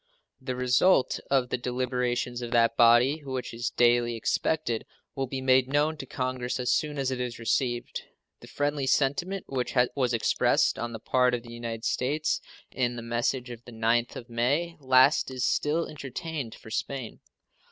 [0.41, 5.67] The result of the deliberations of that body, which is daily expected, will be made
[5.67, 8.01] known to Congress as soon as it is received.
[8.39, 12.41] The friendly sentiment which was expressed on the part of the United States
[12.71, 17.19] in the message of the 9th of May last is still entertained for Spain.